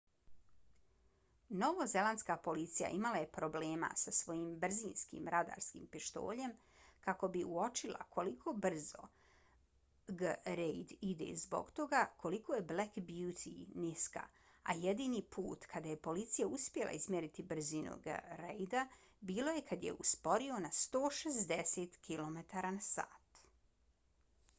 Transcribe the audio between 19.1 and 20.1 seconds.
bilo je kad je